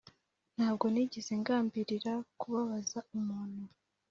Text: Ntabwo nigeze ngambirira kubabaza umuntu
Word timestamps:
Ntabwo 0.55 0.85
nigeze 0.93 1.31
ngambirira 1.41 2.13
kubabaza 2.39 2.99
umuntu 3.17 3.63